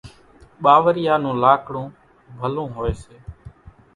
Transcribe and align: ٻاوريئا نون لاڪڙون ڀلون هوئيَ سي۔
ٻاوريئا 0.63 1.15
نون 1.23 1.35
لاڪڙون 1.43 1.87
ڀلون 2.39 2.69
هوئيَ 2.77 2.93
سي۔ 3.03 3.15